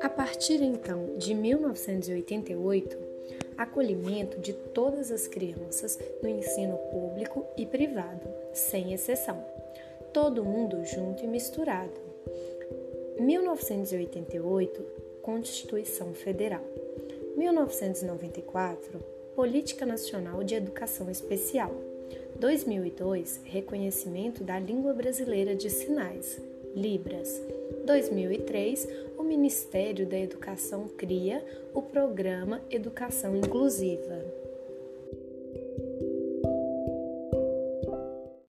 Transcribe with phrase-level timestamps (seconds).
[0.00, 2.98] A partir então de 1988,
[3.56, 9.44] acolhimento de todas as crianças no ensino público e privado, sem exceção.
[10.12, 12.00] Todo mundo junto e misturado.
[13.18, 14.82] 1988,
[15.22, 16.64] Constituição Federal.
[17.36, 19.00] 1994,
[19.34, 21.72] Política Nacional de Educação Especial.
[22.42, 26.42] 2002, Reconhecimento da Língua Brasileira de Sinais,
[26.74, 27.40] Libras.
[27.86, 31.40] 2003, o Ministério da Educação cria
[31.72, 34.24] o Programa Educação Inclusiva.